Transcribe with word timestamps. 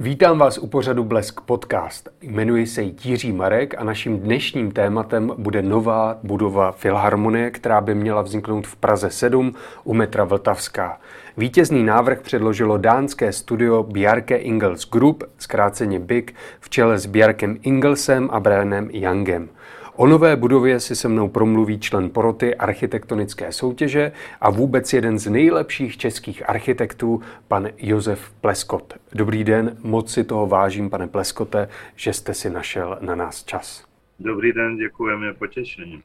Vítám 0.00 0.38
vás 0.38 0.58
u 0.58 0.66
pořadu 0.66 1.04
Blesk 1.04 1.40
Podcast. 1.40 2.08
Jmenuji 2.22 2.66
se 2.66 2.82
Jiří 2.82 3.32
Marek 3.32 3.74
a 3.78 3.84
naším 3.84 4.18
dnešním 4.18 4.70
tématem 4.70 5.32
bude 5.38 5.62
nová 5.62 6.18
budova 6.22 6.72
Filharmonie, 6.72 7.50
která 7.50 7.80
by 7.80 7.94
měla 7.94 8.22
vzniknout 8.22 8.66
v 8.66 8.76
Praze 8.76 9.10
7 9.10 9.54
u 9.84 9.94
metra 9.94 10.24
Vltavská. 10.24 11.00
Vítězný 11.36 11.84
návrh 11.84 12.20
předložilo 12.20 12.78
dánské 12.78 13.32
studio 13.32 13.82
Bjarke 13.82 14.36
Ingels 14.36 14.90
Group, 14.90 15.24
zkráceně 15.38 15.98
BIG, 15.98 16.34
v 16.60 16.70
čele 16.70 16.98
s 16.98 17.06
Bjarkem 17.06 17.58
Ingelsem 17.62 18.28
a 18.32 18.40
Brianem 18.40 18.88
Youngem. 18.92 19.48
O 19.96 20.06
nové 20.06 20.36
budově 20.36 20.80
si 20.80 20.96
se 20.96 21.08
mnou 21.08 21.28
promluví 21.28 21.80
člen 21.80 22.10
poroty 22.10 22.54
architektonické 22.54 23.52
soutěže 23.52 24.12
a 24.40 24.50
vůbec 24.50 24.92
jeden 24.92 25.18
z 25.18 25.30
nejlepších 25.30 25.96
českých 25.96 26.48
architektů, 26.48 27.22
pan 27.48 27.68
Josef 27.78 28.32
Pleskot. 28.40 28.94
Dobrý 29.12 29.44
den, 29.44 29.76
moc 29.82 30.12
si 30.12 30.24
toho 30.24 30.46
vážím, 30.46 30.90
pane 30.90 31.06
Pleskote, 31.06 31.68
že 31.96 32.12
jste 32.12 32.34
si 32.34 32.50
našel 32.50 32.98
na 33.00 33.14
nás 33.14 33.44
čas. 33.44 33.84
Dobrý 34.18 34.52
den, 34.52 34.76
děkujeme, 34.76 35.34
potěšení. 35.34 36.02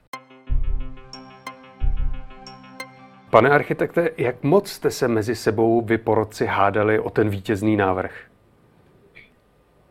Pane 3.29 3.49
architekte, 3.49 4.09
jak 4.17 4.43
moc 4.43 4.69
jste 4.69 4.91
se 4.91 5.07
mezi 5.07 5.35
sebou 5.35 5.81
vy 5.81 5.97
porodci 5.97 6.45
hádali 6.45 6.99
o 6.99 7.09
ten 7.09 7.29
vítězný 7.29 7.77
návrh? 7.77 8.28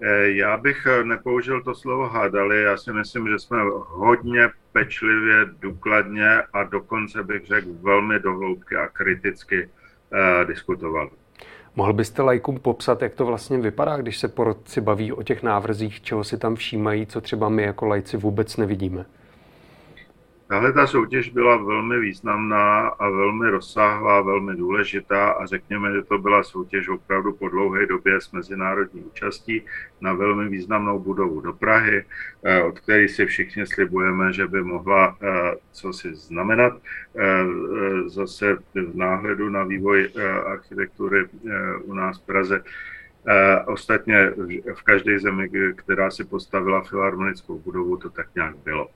Eh, 0.02 0.30
já 0.30 0.56
bych 0.56 0.86
eh, 0.86 1.04
nepoužil 1.04 1.62
to 1.62 1.74
slovo 1.74 2.08
hádali, 2.08 2.62
já 2.62 2.76
si 2.76 2.92
myslím, 2.92 3.28
že 3.28 3.38
jsme 3.38 3.58
hodně 3.86 4.48
pečlivě, 4.72 5.46
důkladně 5.60 6.42
a 6.52 6.62
dokonce 6.62 7.22
bych 7.22 7.46
řekl 7.46 7.68
velmi 7.82 8.18
dohloubky 8.18 8.76
a 8.76 8.88
kriticky 8.88 9.64
uh, 9.66 10.48
diskutovali. 10.48 11.10
Mohl 11.76 11.92
byste 11.92 12.22
lajkům 12.22 12.60
popsat, 12.60 13.02
jak 13.02 13.14
to 13.14 13.26
vlastně 13.26 13.58
vypadá, 13.58 13.96
když 13.96 14.18
se 14.18 14.28
porodci 14.28 14.80
baví 14.80 15.12
o 15.12 15.22
těch 15.22 15.42
návrzích, 15.42 16.02
čeho 16.02 16.24
si 16.24 16.38
tam 16.38 16.56
všímají, 16.56 17.06
co 17.06 17.20
třeba 17.20 17.48
my 17.48 17.62
jako 17.62 17.86
lajci 17.86 18.16
vůbec 18.16 18.56
nevidíme? 18.56 19.04
Tahle 20.48 20.72
ta 20.72 20.86
soutěž 20.86 21.28
byla 21.28 21.56
velmi 21.56 22.00
významná 22.00 22.88
a 22.88 23.10
velmi 23.10 23.50
rozsáhlá, 23.50 24.20
velmi 24.20 24.56
důležitá 24.56 25.30
a 25.30 25.46
řekněme, 25.46 25.92
že 25.92 26.02
to 26.02 26.18
byla 26.18 26.42
soutěž 26.42 26.88
opravdu 26.88 27.32
po 27.32 27.48
dlouhé 27.48 27.86
době 27.86 28.20
s 28.20 28.32
mezinárodní 28.32 29.00
účastí 29.00 29.62
na 30.00 30.12
velmi 30.12 30.48
významnou 30.48 30.98
budovu 30.98 31.40
do 31.40 31.52
Prahy, 31.52 32.04
eh, 32.44 32.62
od 32.62 32.80
které 32.80 33.08
si 33.08 33.26
všichni 33.26 33.66
slibujeme, 33.66 34.32
že 34.32 34.46
by 34.46 34.62
mohla 34.62 35.16
eh, 35.22 35.54
co 35.72 35.92
si 35.92 36.14
znamenat. 36.14 36.72
Eh, 37.18 37.44
zase 38.06 38.58
v 38.74 38.96
náhledu 38.96 39.50
na 39.50 39.64
vývoj 39.64 40.08
architektury 40.46 41.26
u 41.82 41.94
nás 41.94 42.18
v 42.22 42.26
Praze 42.26 42.62
Ostatně 43.66 44.30
v 44.74 44.82
každé 44.82 45.18
zemi, 45.18 45.50
která 45.76 46.10
si 46.10 46.24
postavila 46.24 46.80
filharmonickou 46.80 47.58
budovu, 47.58 47.96
to 47.96 48.10
tak 48.10 48.26
nějak 48.34 48.56
bylo. 48.56 48.88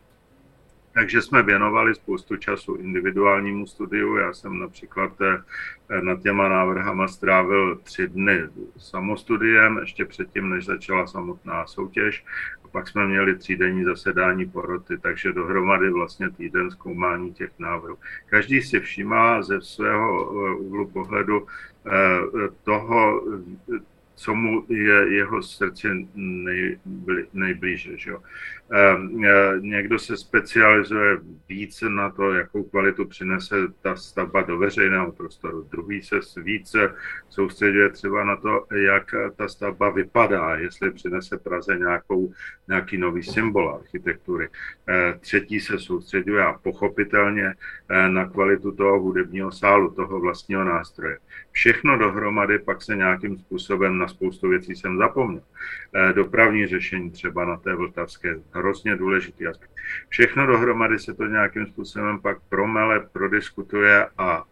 Takže 0.95 1.23
jsme 1.23 1.43
věnovali 1.43 1.95
spoustu 1.95 2.37
času 2.37 2.75
individuálnímu 2.75 3.67
studiu. 3.67 4.17
Já 4.17 4.33
jsem 4.33 4.59
například 4.59 5.12
eh, 5.21 6.03
nad 6.03 6.23
těma 6.23 6.48
návrhama 6.48 7.09
strávil 7.09 7.77
tři 7.77 8.09
dny 8.09 8.41
samostudiem, 8.77 9.79
ještě 9.79 10.05
předtím, 10.05 10.51
než 10.51 10.65
začala 10.65 11.07
samotná 11.07 11.67
soutěž. 11.67 12.25
A 12.65 12.69
pak 12.69 12.89
jsme 12.89 13.07
měli 13.07 13.37
třídenní 13.37 13.85
zasedání 13.85 14.47
poroty, 14.47 14.98
takže 14.98 15.33
dohromady 15.33 15.91
vlastně 15.91 16.31
týden 16.31 16.70
zkoumání 16.70 17.33
těch 17.33 17.51
návrhů. 17.59 17.98
Každý 18.27 18.63
si 18.63 18.81
všímá 18.81 19.43
ze 19.43 19.61
svého 19.61 20.31
eh, 20.31 20.55
úhlu 20.55 20.89
pohledu 20.89 21.47
eh, 21.87 21.91
toho, 22.65 23.23
co 24.15 24.35
mu 24.35 24.65
je 24.69 25.15
jeho 25.15 25.41
nejblí, 26.15 27.23
nejblíže. 27.33 27.98
Že 27.98 28.11
jo? 28.11 28.23
Ehm, 28.71 29.25
e, 29.25 29.61
někdo 29.61 29.99
se 29.99 30.17
specializuje 30.17 31.19
více 31.49 31.89
na 31.89 32.11
to, 32.11 32.33
jakou 32.33 32.63
kvalitu 32.63 33.05
přinese 33.05 33.57
ta 33.83 33.97
stavba 33.97 34.42
do 34.42 34.59
veřejného 34.59 35.13
prostoru. 35.13 35.69
Druhý 35.70 36.03
se 36.03 36.20
více 36.36 36.95
soustředuje 37.29 37.89
třeba 37.89 38.25
na 38.25 38.36
to, 38.36 38.67
jak 38.75 39.14
ta 39.36 39.48
stavba 39.48 39.91
vypadá, 39.91 40.57
jestli 40.57 40.91
přinese 40.91 41.39
Praze 41.39 41.79
nějakou, 41.79 42.33
nějaký 42.69 42.98
nový 42.98 43.23
symbol 43.23 43.75
architektury. 43.75 44.48
E, 44.89 45.19
třetí 45.20 45.61
se 45.61 45.79
soustředuje 45.79 46.45
a 46.45 46.53
pochopitelně 46.53 47.55
e, 47.89 48.09
na 48.09 48.27
kvalitu 48.27 48.73
toho 48.73 49.01
hudebního 49.01 49.53
sálu, 49.53 49.91
toho 49.91 50.20
vlastního 50.20 50.65
nástroje. 50.65 51.19
Všechno 51.51 51.98
dohromady 51.98 52.59
pak 52.59 52.83
se 52.83 52.97
nějakým 52.97 53.39
způsobem 53.39 53.98
na 53.98 54.09
spoustu 54.09 54.48
věcí 54.48 54.77
jsem 54.77 54.98
zapomněl. 54.98 55.42
Dopravní 56.15 56.67
řešení 56.67 57.11
třeba 57.11 57.45
na 57.45 57.57
té 57.57 57.75
Vltavské 57.75 58.35
hrozně 58.52 58.96
důležitý 58.96 59.46
aspekt. 59.46 59.70
Všechno 60.08 60.46
dohromady 60.46 60.98
se 60.98 61.14
to 61.14 61.27
nějakým 61.27 61.67
způsobem 61.67 62.20
pak 62.20 62.39
promele, 62.48 63.01
prodiskutuje 63.13 64.07
a 64.18 64.45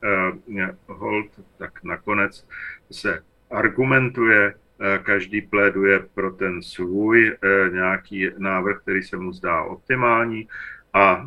e, 0.59 0.77
hold 0.87 1.27
tak 1.59 1.85
nakonec 1.85 2.47
se 2.91 3.23
argumentuje, 3.51 4.55
e, 4.55 4.99
každý 4.99 5.43
pléduje 5.43 6.01
pro 6.15 6.31
ten 6.31 6.63
svůj 6.63 7.29
e, 7.29 7.37
nějaký 7.71 8.31
návrh, 8.39 8.83
který 8.83 9.03
se 9.03 9.17
mu 9.17 9.33
zdá 9.33 9.63
optimální 9.63 10.49
a 10.93 11.27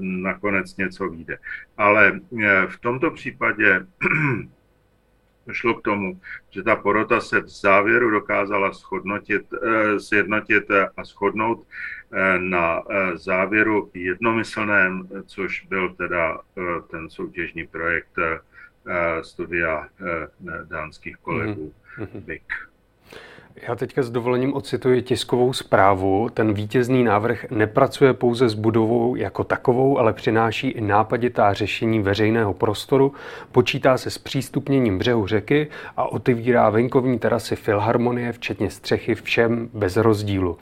nakonec 0.00 0.76
něco 0.76 1.08
vyjde. 1.08 1.38
Ale 1.76 2.20
v 2.68 2.80
tomto 2.80 3.10
případě 3.10 3.86
došlo 5.50 5.74
k 5.74 5.82
tomu, 5.82 6.20
že 6.50 6.62
ta 6.62 6.76
porota 6.76 7.20
se 7.20 7.40
v 7.40 7.48
závěru 7.48 8.10
dokázala 8.10 8.72
shodnotit, 8.72 9.42
eh, 9.52 10.00
sjednotit 10.00 10.70
a 10.70 11.04
shodnout 11.04 11.66
eh, 11.66 12.38
na 12.38 12.82
eh, 12.82 13.18
závěru 13.18 13.90
jednomyslném, 13.94 15.08
což 15.26 15.66
byl 15.66 15.94
teda 15.94 16.40
ten 16.90 17.10
soutěžní 17.10 17.66
projekt 17.66 18.14
studia 19.22 19.88
dánských 20.64 21.16
kolegů 21.16 21.72
mm-hmm. 21.98 22.20
BIC. 22.24 22.69
Já 23.56 23.74
teďka 23.74 24.02
s 24.02 24.10
dovolením 24.10 24.54
ocituji 24.54 25.02
tiskovou 25.02 25.52
zprávu. 25.52 26.28
Ten 26.34 26.54
vítězný 26.54 27.04
návrh 27.04 27.50
nepracuje 27.50 28.12
pouze 28.12 28.48
s 28.48 28.54
budovou 28.54 29.16
jako 29.16 29.44
takovou, 29.44 29.98
ale 29.98 30.12
přináší 30.12 30.68
i 30.68 30.80
nápaditá 30.80 31.52
řešení 31.52 32.00
veřejného 32.00 32.54
prostoru, 32.54 33.12
počítá 33.52 33.98
se 33.98 34.10
s 34.10 34.18
přístupněním 34.18 34.98
břehu 34.98 35.26
řeky 35.26 35.68
a 35.96 36.12
otevírá 36.12 36.70
venkovní 36.70 37.18
terasy 37.18 37.56
Filharmonie, 37.56 38.32
včetně 38.32 38.70
střechy 38.70 39.14
všem 39.14 39.68
bez 39.74 39.96
rozdílu. 39.96 40.58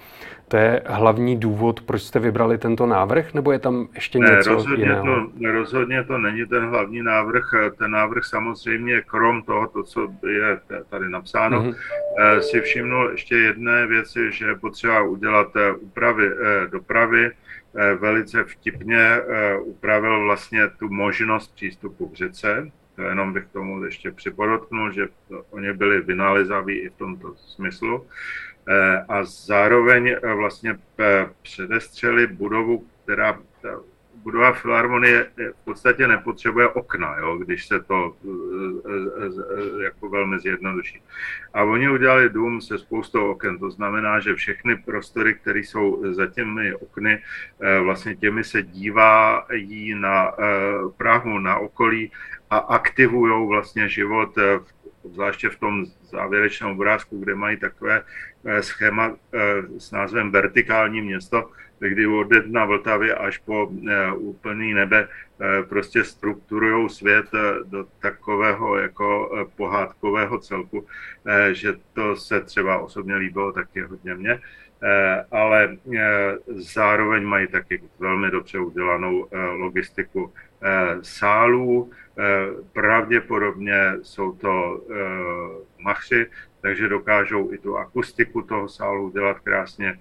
To 0.49 0.57
je 0.57 0.83
hlavní 0.87 1.41
důvod, 1.41 1.81
proč 1.81 2.03
jste 2.03 2.19
vybrali 2.19 2.59
tento 2.59 2.87
návrh, 2.87 3.35
nebo 3.35 3.53
je 3.53 3.59
tam 3.59 3.89
ještě 3.95 4.19
ne, 4.19 4.31
něco 4.31 4.51
rozhodně 4.51 4.85
jiného? 4.85 5.05
To, 5.05 5.53
rozhodně 5.53 6.05
to 6.05 6.19
není 6.19 6.47
ten 6.47 6.65
hlavní 6.65 7.03
návrh. 7.03 7.55
Ten 7.79 7.91
návrh 7.91 8.25
samozřejmě, 8.25 9.01
krom 9.01 9.43
toho, 9.43 9.67
to, 9.67 9.83
co 9.83 10.09
je 10.29 10.61
tady 10.89 11.09
napsáno, 11.09 11.63
mm-hmm. 11.63 12.39
si 12.39 12.61
všimnul 12.61 13.11
ještě 13.11 13.37
jedné 13.37 13.87
věci, 13.87 14.33
že 14.33 14.47
je 14.47 14.55
potřeba 14.55 15.03
udělat 15.03 15.57
eh, 15.57 15.73
úpravy 15.73 16.31
eh, 16.33 16.67
dopravy. 16.67 17.31
Velice 18.01 18.45
vtipně 18.45 19.21
upravil 19.61 20.25
vlastně 20.25 20.69
tu 20.69 20.89
možnost 20.89 21.55
přístupu 21.55 22.09
k 22.09 22.15
řece, 22.15 22.71
to 22.97 23.03
jenom 23.03 23.33
bych 23.33 23.47
tomu 23.47 23.85
ještě 23.85 24.11
připodotknul, 24.11 24.93
že 24.93 25.09
oni 25.51 25.73
byli 25.73 26.01
vynalezaví 26.01 26.79
i 26.79 26.89
v 26.89 26.97
tomto 26.97 27.35
smyslu. 27.35 28.07
Eh, 28.71 29.05
a 29.09 29.25
zároveň 29.25 30.09
eh, 30.09 30.35
vlastně 30.35 30.79
eh, 30.99 31.27
předestřeli 31.43 32.27
budovu, 32.27 32.87
která 33.05 33.39
budova 34.15 34.53
filharmonie 34.53 35.27
v 35.37 35.65
podstatě 35.65 36.09
nepotřebuje 36.09 36.69
okna, 36.69 37.17
jo, 37.19 37.37
když 37.37 37.67
se 37.67 37.81
to 37.81 38.17
jako 39.83 40.09
velmi 40.09 40.39
zjednoduší. 40.39 41.03
A 41.55 41.63
oni 41.63 41.91
udělali 41.91 42.29
dům 42.29 42.61
se 42.61 42.79
spoustou 42.79 43.31
oken, 43.31 43.59
to 43.59 43.71
znamená, 43.71 44.21
že 44.21 44.35
všechny 44.35 44.77
prostory, 44.77 45.35
které 45.35 45.59
jsou 45.59 46.15
za 46.15 46.27
těmi 46.27 46.75
okny, 46.75 47.23
vlastně 47.83 48.17
těmi 48.17 48.45
se 48.45 48.63
dívají 48.63 49.95
na 49.95 50.33
Prahu, 50.97 51.39
na 51.39 51.59
okolí 51.59 52.13
a 52.51 52.59
aktivují 52.59 53.49
vlastně 53.49 53.89
život, 53.89 54.39
zvláště 55.13 55.49
v 55.49 55.59
tom 55.59 55.85
závěrečném 56.03 56.71
obrázku, 56.71 57.19
kde 57.19 57.35
mají 57.35 57.57
takové 57.57 58.03
Eh, 58.45 58.63
schéma 58.63 59.17
eh, 59.33 59.39
s 59.79 59.91
názvem 59.91 60.31
Vertikální 60.31 61.03
město, 61.03 61.51
kdy 61.79 62.07
od 62.07 62.27
na 62.47 62.65
Vltavě 62.65 63.15
až 63.15 63.39
po 63.39 63.71
eh, 63.89 64.13
úplný 64.13 64.75
nebe 64.75 65.09
prostě 65.69 66.05
strukturují 66.05 66.91
svět 66.91 67.27
do 67.65 67.87
takového 67.99 68.79
jako 68.79 69.31
pohádkového 69.57 70.39
celku, 70.39 70.87
že 71.53 71.75
to 71.93 72.17
se 72.17 72.41
třeba 72.41 72.79
osobně 72.79 73.17
líbilo 73.17 73.53
taky 73.53 73.81
hodně 73.81 74.15
mě, 74.15 74.41
ale 75.31 75.77
zároveň 76.49 77.25
mají 77.25 77.47
taky 77.47 77.83
velmi 77.99 78.31
dobře 78.31 78.59
udělanou 78.59 79.29
logistiku 79.57 80.33
sálů. 81.03 81.91
Pravděpodobně 82.73 83.93
jsou 84.03 84.33
to 84.33 84.81
machři, 85.79 86.27
takže 86.61 86.89
dokážou 86.89 87.53
i 87.53 87.59
tu 87.59 87.77
akustiku 87.77 88.43
toho 88.43 88.69
sálu 88.69 89.11
dělat 89.11 89.39
krásně. 89.39 90.01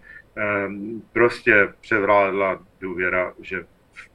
Prostě 1.13 1.73
převládla 1.81 2.59
důvěra, 2.79 3.33
že 3.41 3.65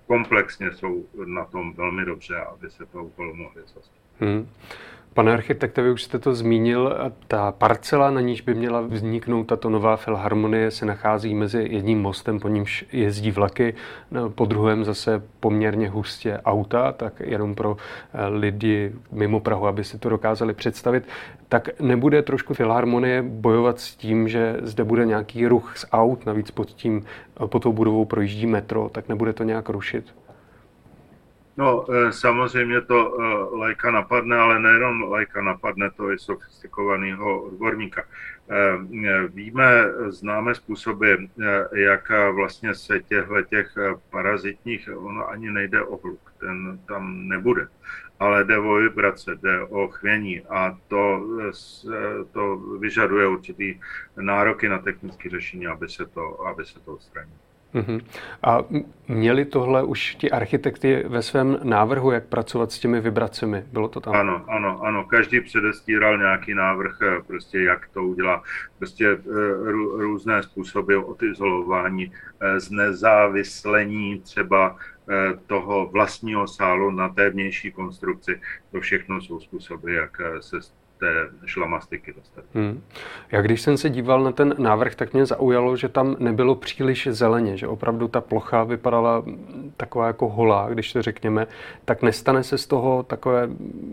komplexně 0.07 0.73
jsou 0.73 1.07
na 1.27 1.45
tom 1.45 1.73
velmi 1.73 2.05
dobře, 2.05 2.37
aby 2.37 2.71
se 2.71 2.87
to 2.87 3.05
úkolu 3.05 3.35
mohli 3.35 3.63
zastupit. 3.63 4.03
Hmm. 4.21 4.49
Pane 5.15 5.33
architekte, 5.33 5.83
vy 5.83 5.91
už 5.91 6.03
jste 6.03 6.19
to 6.19 6.35
zmínil, 6.35 6.97
ta 7.29 7.53
parcela, 7.53 8.11
na 8.11 8.21
níž 8.21 8.41
by 8.41 8.55
měla 8.55 8.81
vzniknout 8.81 9.45
tato 9.45 9.71
nová 9.71 9.97
filharmonie, 9.97 10.71
se 10.71 10.87
nachází 10.87 11.35
mezi 11.35 11.67
jedním 11.71 12.03
mostem, 12.03 12.41
po 12.41 12.49
nímž 12.49 12.85
jezdí 12.93 13.31
vlaky, 13.31 13.75
no, 14.11 14.31
po 14.31 14.45
druhém 14.45 14.85
zase 14.85 15.23
poměrně 15.41 15.89
hustě 15.89 16.39
auta, 16.45 16.93
tak 16.93 17.21
jenom 17.21 17.55
pro 17.55 17.77
eh, 18.15 18.27
lidi 18.27 18.93
mimo 19.13 19.41
Prahu, 19.41 19.67
aby 19.67 19.85
si 19.85 19.99
to 19.99 20.09
dokázali 20.09 20.55
představit. 20.55 21.05
Tak 21.49 21.81
nebude 21.81 22.23
trošku 22.23 22.55
filharmonie 22.55 23.23
bojovat 23.23 23.81
s 23.81 23.97
tím, 23.97 24.29
že 24.29 24.57
zde 24.63 24.85
bude 24.85 25.07
nějaký 25.07 25.47
ruch 25.47 25.73
z 25.77 25.87
aut, 25.93 26.27
navíc 26.27 26.51
pod 26.51 26.69
tím, 26.69 27.05
pod 27.47 27.63
tou 27.63 27.73
budovou 27.73 28.05
projíždí 28.05 28.47
metro, 28.47 28.89
tak 28.89 29.09
nebude 29.09 29.33
to 29.33 29.45
nějak 29.45 29.69
rušit? 29.69 30.15
No, 31.57 31.85
eh, 31.93 32.13
samozřejmě 32.13 32.81
to 32.81 33.17
eh, 33.21 33.57
lajka 33.57 33.91
napadne, 33.91 34.37
ale 34.37 34.61
nejenom 34.61 35.03
lajka 35.03 35.43
napadne, 35.43 35.91
to 35.91 36.11
je 36.11 36.19
sofistikovaného 36.19 37.43
odborníka. 37.43 38.05
Eh, 38.51 39.29
víme, 39.29 39.85
známe 40.09 40.55
způsoby, 40.55 41.15
jak 41.73 42.13
vlastně 42.35 42.75
se 42.75 43.01
těchto 43.01 43.43
těch 43.43 43.75
parazitních, 44.11 44.89
ono 44.97 45.29
ani 45.29 45.51
nejde 45.51 45.83
o 45.83 45.97
hluk, 45.97 46.33
ten 46.41 46.81
tam 46.89 47.29
nebude, 47.29 47.69
ale 48.21 48.45
jde 48.45 48.59
o 48.59 48.75
vibrace, 48.75 49.37
jde 49.43 49.65
o 49.65 49.89
chvění 49.89 50.41
a 50.41 50.79
to, 50.89 51.27
to 52.33 52.57
vyžaduje 52.57 53.27
určitý 53.27 53.81
nároky 54.17 54.69
na 54.69 54.79
technické 54.79 55.31
řešení, 55.31 55.67
aby 55.67 55.89
se 55.89 56.07
to, 56.07 56.47
aby 56.47 56.65
se 56.65 56.81
to 56.81 56.93
odstranilo. 56.93 57.52
Uh-huh. 57.75 58.01
A 58.43 58.65
měli 59.09 59.45
tohle 59.45 59.83
už 59.83 60.15
ti 60.15 60.31
architekti 60.31 61.03
ve 61.07 61.23
svém 61.23 61.59
návrhu, 61.63 62.11
jak 62.11 62.25
pracovat 62.27 62.73
s 62.73 62.79
těmi 62.79 63.01
vibracemi? 63.01 63.65
Bylo 63.73 63.89
to 63.89 64.01
tam? 64.01 64.15
Ano, 64.15 64.45
ano, 64.49 64.81
ano. 64.83 65.05
Každý 65.05 65.41
předestíral 65.41 66.19
nějaký 66.19 66.55
návrh, 66.55 66.99
eh, 67.03 67.23
prostě 67.27 67.61
jak 67.61 67.89
to 67.89 68.03
udělá. 68.03 68.43
Prostě 68.79 69.09
eh, 69.09 69.19
rů, 69.71 70.01
různé 70.01 70.43
způsoby 70.43 70.97
odizolování, 70.97 72.13
eh, 72.41 72.61
znezávislení 72.61 74.21
třeba 74.21 74.77
toho 75.47 75.87
vlastního 75.87 76.49
sálu 76.49 76.91
na 76.91 77.09
té 77.09 77.31
vnější 77.31 77.73
konstrukci. 77.73 78.41
To 78.73 78.81
všechno 78.81 79.21
jsou 79.21 79.41
způsoby, 79.41 79.95
jak 79.97 80.17
se 80.41 80.57
té 81.03 81.47
šlamastiky 81.47 82.13
dostat. 82.13 82.45
Hmm. 82.55 82.83
Já 83.33 83.43
když 83.43 83.61
jsem 83.61 83.77
se 83.77 83.91
díval 83.91 84.23
na 84.23 84.33
ten 84.33 84.55
návrh, 84.59 84.95
tak 84.95 85.13
mě 85.13 85.27
zaujalo, 85.27 85.77
že 85.77 85.89
tam 85.89 86.17
nebylo 86.19 86.55
příliš 86.55 87.09
zeleně, 87.11 87.57
že 87.57 87.67
opravdu 87.67 88.09
ta 88.09 88.21
plocha 88.21 88.65
vypadala 88.65 89.25
taková 89.77 90.07
jako 90.07 90.29
holá, 90.29 90.69
když 90.71 90.93
to 90.93 91.03
řekněme, 91.03 91.47
tak 91.85 92.03
nestane 92.03 92.43
se 92.43 92.59
z 92.59 92.67
toho 92.67 93.03
takové 93.03 93.49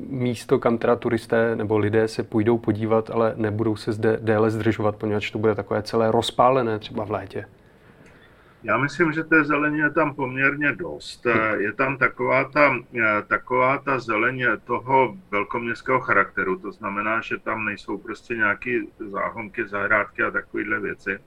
místo, 0.10 0.60
kam 0.60 0.78
teda 0.78 0.96
turisté 0.96 1.56
nebo 1.56 1.78
lidé 1.78 2.08
se 2.08 2.24
půjdou 2.24 2.58
podívat, 2.58 3.10
ale 3.10 3.34
nebudou 3.36 3.76
se 3.76 3.92
zde 3.92 4.18
déle 4.22 4.52
zdržovat, 4.52 4.96
poněvadž 4.96 5.32
to 5.32 5.40
bude 5.40 5.56
takové 5.56 5.84
celé 5.84 6.12
rozpálené 6.12 6.80
třeba 6.80 7.06
v 7.06 7.12
létě. 7.12 7.46
Já 8.64 8.78
myslím, 8.78 9.12
že 9.12 9.24
té 9.24 9.44
zeleně 9.44 9.82
je 9.82 9.90
tam 9.90 10.16
poměrně 10.16 10.72
dost. 10.72 11.28
Je 11.58 11.74
tam 11.74 11.98
taková 11.98 12.44
ta, 12.44 12.76
taková 13.28 13.78
ta 13.78 14.00
zeleně 14.00 14.48
toho 14.58 15.18
velkoměstského 15.32 16.00
charakteru, 16.00 16.60
to 16.60 16.72
znamená, 16.72 17.22
že 17.22 17.38
tam 17.38 17.66
nejsou 17.66 17.98
prostě 17.98 18.36
nějaké 18.36 18.82
záhonky, 19.10 19.68
zahrádky 19.68 20.24
a 20.24 20.32
takovéhle 20.32 20.80
věci. 20.80 21.20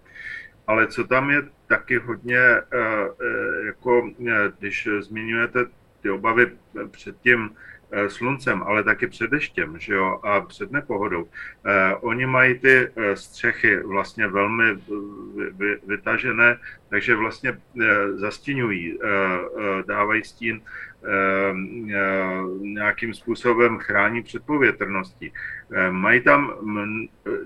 Ale 0.67 0.87
co 0.87 1.05
tam 1.05 1.31
je 1.31 1.43
taky 1.67 1.99
hodně, 1.99 2.39
eh, 2.39 2.63
eh, 2.73 3.67
jako 3.67 4.11
eh, 4.29 4.53
když 4.59 4.89
zmiňujete 5.01 5.65
ty 6.03 6.11
obavy 6.11 6.51
před 6.91 7.21
tím, 7.21 7.51
Eh, 7.51 7.82
sluncem, 8.09 8.63
ale 8.63 8.85
taky 8.85 9.07
před 9.07 9.31
deštěm 9.31 9.79
že 9.79 9.95
jo, 9.95 10.21
a 10.23 10.41
před 10.41 10.73
nepohodou. 10.73 11.29
Eh, 11.67 11.95
oni 11.95 12.27
mají 12.27 12.59
ty 12.59 12.89
eh, 12.97 13.17
střechy 13.17 13.83
vlastně 13.83 14.29
velmi 14.29 14.65
vytažené, 15.87 16.59
takže 16.89 17.17
vlastně 17.17 17.59
zastínují, 18.15 18.99
dávají 19.87 20.25
stín, 20.25 20.61
nějakým 22.61 23.15
způsobem 23.15 23.79
chrání 23.79 24.23
před 24.23 24.47
povětrností. 24.47 25.33
Mají 25.91 26.21
tam 26.21 26.53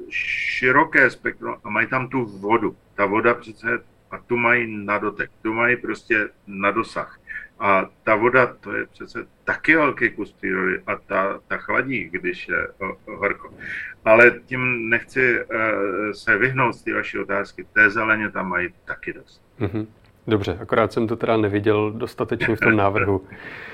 široké 0.08 1.10
spektrum 1.10 1.56
a 1.64 1.70
mají 1.70 1.87
tam 1.87 2.08
tu 2.08 2.25
vodu. 2.25 2.76
Ta 2.94 3.06
voda 3.06 3.34
přece 3.34 3.66
a 4.10 4.19
tu 4.19 4.37
mají 4.37 4.84
na 4.84 4.98
dotek, 4.98 5.31
tu 5.43 5.54
mají 5.54 5.76
prostě 5.76 6.28
na 6.46 6.70
dosah. 6.70 7.20
A 7.58 7.87
ta 8.05 8.14
voda, 8.14 8.47
to 8.47 8.76
je 8.76 8.87
přece 8.87 9.26
taky 9.44 9.76
velký 9.76 10.11
kus 10.11 10.32
přírody 10.32 10.82
a 10.87 10.97
ta, 10.97 11.41
ta 11.49 11.56
chladí, 11.56 12.08
když 12.12 12.49
je 12.49 12.69
horko. 13.06 13.55
Ale 14.05 14.31
tím 14.47 14.91
nechci 14.91 15.41
uh, 15.41 15.47
se 16.12 16.38
vyhnout 16.38 16.73
z 16.73 16.82
té 16.82 16.94
vaší 16.94 17.19
otázky. 17.19 17.67
Té 17.73 17.91
zeleně 17.91 18.31
tam 18.31 18.49
mají 18.49 18.69
taky 18.85 19.12
dost. 19.12 19.43
Mm-hmm. 19.61 19.87
Dobře, 20.26 20.58
akorát 20.61 20.93
jsem 20.93 21.06
to 21.06 21.17
teda 21.17 21.37
neviděl 21.37 21.93
dostatečně 21.93 22.56
v 22.56 22.61
tom 22.61 22.76
návrhu. 22.76 23.26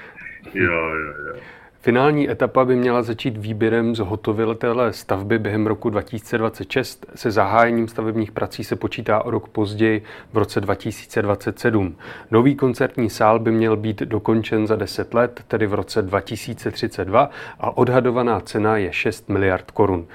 jo, 0.55 0.73
jo, 0.73 1.15
jo. 1.27 1.41
Finální 1.85 2.31
etapa 2.31 2.65
by 2.65 2.77
měla 2.77 3.03
začít 3.03 3.37
výběrem 3.37 3.97
zhotovitele 3.97 4.93
stavby 4.93 5.39
během 5.39 5.67
roku 5.67 5.91
2026. 5.91 7.07
Se 7.15 7.31
zahájením 7.31 7.89
stavebních 7.89 8.33
prací 8.33 8.65
se 8.65 8.77
počítá 8.77 9.25
o 9.25 9.31
rok 9.31 9.49
později 9.49 10.03
v 10.33 10.39
roce 10.39 10.61
2027. 10.61 11.97
Nový 12.31 12.55
koncertní 12.55 13.11
sál 13.11 13.39
by 13.39 13.51
měl 13.51 13.77
být 13.77 14.01
dokončen 14.01 14.67
za 14.67 14.77
10 14.77 15.15
let, 15.15 15.45
tedy 15.49 15.67
v 15.67 15.75
roce 15.75 16.03
2032 16.03 17.31
a 17.61 17.77
odhadovaná 17.77 18.41
cena 18.41 18.77
je 18.77 18.93
6 18.93 19.29
miliard 19.29 19.71
korun. 19.71 20.07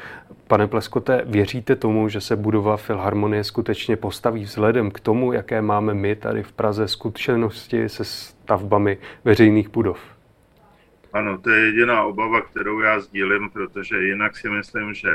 Pane 0.47 0.67
Pleskote, 0.67 1.21
věříte 1.25 1.75
tomu, 1.75 2.09
že 2.09 2.21
se 2.21 2.35
budova 2.35 2.77
Filharmonie 2.77 3.43
skutečně 3.43 3.95
postaví 3.95 4.43
vzhledem 4.43 4.91
k 4.91 4.99
tomu, 4.99 5.33
jaké 5.33 5.61
máme 5.61 5.93
my 5.93 6.15
tady 6.15 6.43
v 6.43 6.51
Praze 6.51 6.87
zkušenosti 6.87 7.89
se 7.89 8.03
stavbami 8.05 8.97
veřejných 9.25 9.69
budov? 9.69 10.16
Ano, 11.13 11.37
to 11.37 11.49
je 11.49 11.65
jediná 11.65 12.03
obava, 12.03 12.41
kterou 12.41 12.79
já 12.79 12.99
sdílím, 12.99 13.49
protože 13.49 14.01
jinak 14.01 14.37
si 14.37 14.49
myslím, 14.49 14.93
že 14.93 15.09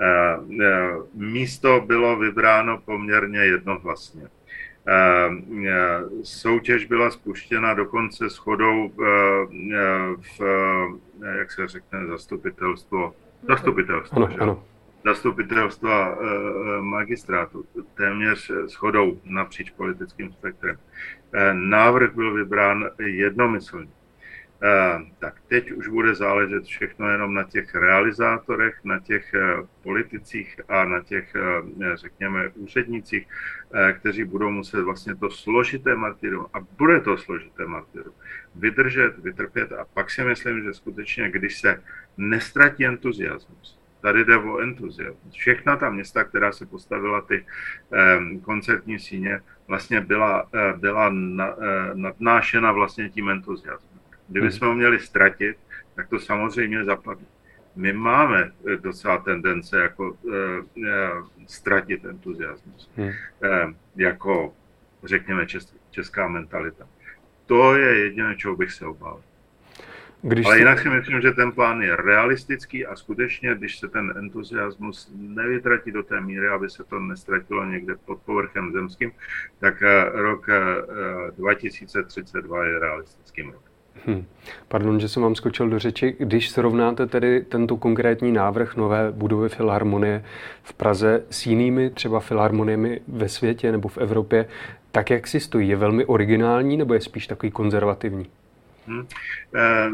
eh, 0.00 0.06
eh, 0.62 0.90
místo 1.14 1.80
bylo 1.86 2.16
vybráno 2.16 2.78
poměrně 2.78 3.38
jednohlasně. 3.38 4.28
Eh, 4.88 5.28
soutěž 6.22 6.84
byla 6.86 7.10
spuštěna 7.10 7.74
dokonce 7.74 8.28
shodou 8.28 8.92
v, 10.38 10.40
jak 11.38 11.52
se 11.52 11.68
řekne, 11.68 12.06
zastupitelstvo, 12.06 13.14
zastupitelstvo, 13.48 14.16
ano, 14.16 14.28
že? 14.32 14.38
ano. 14.38 14.64
zastupitelstva 15.04 16.18
magistrátu, 16.80 17.64
téměř 17.94 18.52
shodou 18.66 19.20
napříč 19.24 19.70
politickým 19.70 20.32
spektrem. 20.32 20.78
Návrh 21.52 22.14
byl 22.14 22.34
vybrán 22.34 22.90
jednomyslně. 22.98 23.95
Eh, 24.62 24.98
tak 25.18 25.34
teď 25.48 25.72
už 25.72 25.88
bude 25.88 26.14
záležet 26.14 26.64
všechno 26.64 27.08
jenom 27.10 27.34
na 27.34 27.44
těch 27.44 27.74
realizátorech, 27.74 28.80
na 28.84 28.98
těch 28.98 29.34
eh, 29.34 29.66
politicích 29.82 30.60
a 30.68 30.84
na 30.84 31.00
těch, 31.00 31.34
eh, 31.34 31.96
řekněme, 31.96 32.48
úřednících, 32.48 33.26
kteří 33.92 34.24
budou 34.24 34.50
muset 34.50 34.80
vlastně 34.80 35.14
to 35.14 35.30
složité 35.30 35.96
martyru, 35.96 36.46
a 36.52 36.60
bude 36.60 37.00
to 37.00 37.18
složité 37.18 37.66
martyru, 37.66 38.14
vydržet, 38.54 39.18
vytrpět 39.18 39.72
a 39.72 39.84
pak 39.94 40.10
si 40.10 40.24
myslím, 40.24 40.62
že 40.62 40.74
skutečně, 40.74 41.30
když 41.30 41.60
se 41.60 41.82
nestratí 42.16 42.86
entuziasmus, 42.86 43.80
tady 44.00 44.24
jde 44.24 44.36
o 44.36 44.58
entuziasmus. 44.58 45.34
Všechna 45.34 45.76
ta 45.76 45.90
města, 45.90 46.24
která 46.24 46.52
se 46.52 46.66
postavila 46.66 47.20
ty 47.20 47.46
koncertní 48.42 48.98
síně, 48.98 49.40
vlastně 49.68 50.00
byla, 50.00 50.48
byla 50.76 51.10
nadnášena 51.94 52.72
vlastně 52.72 53.08
tím 53.08 53.28
entuziasmem. 53.28 53.95
Kdyby 54.28 54.52
jsme 54.52 54.66
ho 54.66 54.74
měli 54.74 54.98
ztratit, 54.98 55.56
tak 55.94 56.08
to 56.08 56.18
samozřejmě 56.18 56.84
zapadne. 56.84 57.26
My 57.76 57.92
máme 57.92 58.52
eh, 58.72 58.76
docela 58.76 59.18
tendence 59.18 59.80
jako 59.80 60.10
uh, 60.10 60.32
uh, 60.76 60.84
ztratit 61.46 62.04
entuziasmus, 62.04 62.90
hmm. 62.96 63.08
uh, 63.08 63.14
jako 63.96 64.54
řekněme 65.04 65.46
čes, 65.46 65.74
česká 65.90 66.28
mentalita. 66.28 66.88
To 67.46 67.74
je 67.76 67.98
jediné, 67.98 68.36
čeho 68.36 68.56
bych 68.56 68.72
se 68.72 68.86
obával. 68.86 69.22
Když 70.22 70.46
Ale 70.46 70.58
jinak 70.58 70.78
si 70.78 70.88
myslím, 70.88 71.20
že 71.20 71.32
ten 71.32 71.52
plán 71.52 71.82
je 71.82 71.96
realistický 71.96 72.86
a 72.86 72.96
skutečně, 72.96 73.54
když 73.54 73.78
se 73.78 73.88
ten 73.88 74.14
entuziasmus 74.16 75.12
nevytratí 75.16 75.92
do 75.92 76.02
té 76.02 76.20
míry, 76.20 76.48
aby 76.48 76.70
se 76.70 76.84
to 76.84 77.00
nestratilo 77.00 77.64
někde 77.64 77.94
pod 77.96 78.22
povrchem 78.22 78.72
zemským, 78.72 79.12
tak 79.58 79.82
rok 80.12 80.46
2032 81.36 82.64
je 82.64 82.78
realistickým 82.78 83.50
rokem. 83.50 83.65
Hmm. 84.04 84.24
Pardon, 84.68 85.00
že 85.00 85.08
jsem 85.08 85.22
vám 85.22 85.34
skočil 85.34 85.68
do 85.68 85.78
řeči. 85.78 86.16
Když 86.18 86.50
srovnáte 86.50 87.06
tedy 87.06 87.40
tento 87.40 87.76
konkrétní 87.76 88.32
návrh 88.32 88.76
nové 88.76 89.12
budovy 89.12 89.48
Filharmonie 89.48 90.24
v 90.62 90.72
Praze 90.72 91.22
s 91.30 91.46
jinými 91.46 91.90
třeba 91.90 92.20
filharmoniemi 92.20 93.00
ve 93.08 93.28
světě 93.28 93.72
nebo 93.72 93.88
v 93.88 93.98
Evropě, 93.98 94.48
tak 94.92 95.10
jak 95.10 95.26
si 95.26 95.40
stojí? 95.40 95.68
Je 95.68 95.76
velmi 95.76 96.04
originální 96.04 96.76
nebo 96.76 96.94
je 96.94 97.00
spíš 97.00 97.26
takový 97.26 97.52
konzervativní? 97.52 98.26
Hmm. 98.86 99.06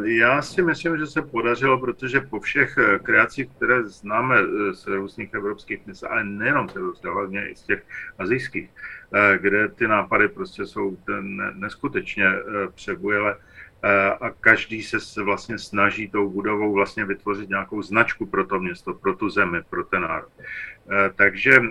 Já 0.04 0.42
si 0.42 0.62
myslím, 0.62 0.98
že 0.98 1.06
se 1.06 1.22
podařilo, 1.22 1.78
protože 1.78 2.20
po 2.20 2.40
všech 2.40 2.78
eh, 2.78 2.98
kreacích, 2.98 3.48
které 3.56 3.84
známe 3.84 4.36
eh, 4.40 4.74
z 4.74 4.86
různých 4.86 5.34
evropských 5.34 5.86
měst, 5.86 6.04
ale 6.04 6.24
nejenom 6.24 6.68
z 6.68 6.76
evropských, 6.76 7.10
hlavně 7.10 7.48
i 7.48 7.56
z 7.56 7.62
těch 7.62 7.82
azijských, 8.18 8.70
kde 9.40 9.68
ty 9.68 9.88
nápady 9.88 10.28
prostě 10.28 10.66
jsou 10.66 10.96
neskutečně 11.54 12.24
přebujele 12.74 13.36
a 14.20 14.30
každý 14.30 14.82
se 14.82 15.22
vlastně 15.22 15.58
snaží 15.58 16.08
tou 16.08 16.30
budovou 16.30 16.72
vlastně 16.72 17.04
vytvořit 17.04 17.48
nějakou 17.48 17.82
značku 17.82 18.26
pro 18.26 18.46
to 18.46 18.60
město, 18.60 18.94
pro 18.94 19.14
tu 19.14 19.30
zemi, 19.30 19.58
pro 19.70 19.84
ten 19.84 20.02
národ. 20.02 20.28
Takže 21.14 21.62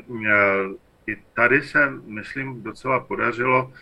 i 1.07 1.17
tady 1.33 1.61
se, 1.61 1.93
myslím, 2.05 2.63
docela 2.63 2.99
podařilo 2.99 3.73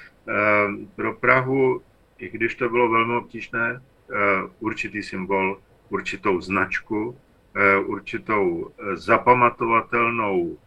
pro 0.96 1.14
Prahu 1.14 1.82
i 2.20 2.30
když 2.30 2.56
to 2.56 2.70
bylo 2.70 2.90
velmi 2.90 3.16
obtížné, 3.16 3.82
eh, 3.82 4.16
určitý 4.60 5.04
symbol, 5.04 5.62
určitou 5.90 6.42
značku, 6.42 7.18
eh, 7.56 7.78
určitou 7.78 8.70
eh, 8.70 8.96
zapamatovatelnou 8.96 10.58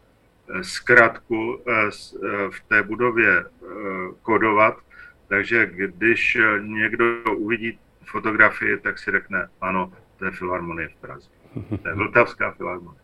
zkratku 0.63 1.61
v 2.51 2.61
té 2.69 2.83
budově 2.83 3.45
kodovat. 4.23 4.77
Takže 5.29 5.67
když 5.67 6.39
někdo 6.61 7.23
uvidí 7.37 7.79
fotografii, 8.05 8.79
tak 8.79 8.99
si 8.99 9.11
řekne, 9.11 9.49
ano, 9.61 9.93
to 10.17 10.25
je 10.25 10.31
Filharmonie 10.31 10.89
v 10.89 10.97
Praze. 10.97 11.31
To 11.83 11.89
je 11.89 11.95
Vltavská 11.95 12.53
filharmonie. 12.53 13.01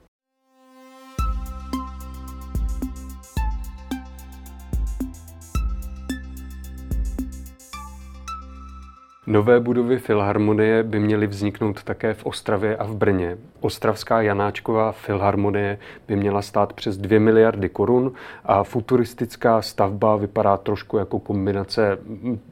Nové 9.28 9.60
budovy 9.60 9.98
Filharmonie 9.98 10.82
by 10.82 10.98
měly 11.00 11.26
vzniknout 11.26 11.82
také 11.82 12.14
v 12.14 12.26
Ostravě 12.26 12.76
a 12.76 12.84
v 12.84 12.96
Brně. 12.96 13.38
Ostravská 13.60 14.22
Janáčková 14.22 14.92
Filharmonie 14.92 15.78
by 16.08 16.16
měla 16.16 16.42
stát 16.42 16.72
přes 16.72 16.96
2 16.96 17.20
miliardy 17.20 17.68
korun 17.68 18.12
a 18.44 18.64
futuristická 18.64 19.62
stavba 19.62 20.16
vypadá 20.16 20.56
trošku 20.56 20.98
jako 20.98 21.18
kombinace 21.18 21.98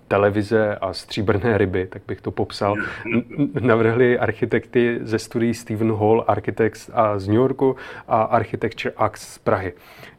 televize 0.08 0.76
a 0.76 0.92
stříbrné 0.92 1.58
ryby, 1.58 1.86
tak 1.86 2.02
bych 2.08 2.20
to 2.20 2.30
popsal. 2.30 2.74
Navrhli 3.60 4.18
architekty 4.18 4.98
ze 5.02 5.18
studií 5.18 5.54
Stephen 5.54 5.92
Hall 5.92 6.24
Architects 6.26 6.90
a 6.92 7.18
z 7.18 7.28
New 7.28 7.36
Yorku 7.36 7.76
a 8.08 8.22
Architecture 8.22 8.94
Act 8.96 9.22
z 9.22 9.38
Prahy. 9.38 9.72